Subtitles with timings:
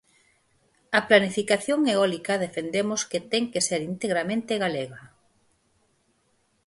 [0.97, 5.01] A planificación eólica defendemos que ten que ser integramente galega.